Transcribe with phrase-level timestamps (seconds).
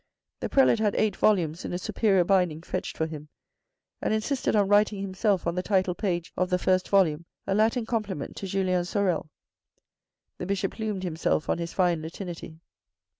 [0.39, 3.29] The prelate had eight volumes in a superior binding fetched for him,
[4.01, 7.85] and insisted on writing himself on the title page of the first volume a Latin
[7.85, 9.29] compliment to Julien Sorel.
[10.39, 12.57] The Bishop plumed himself on his fine Latinity.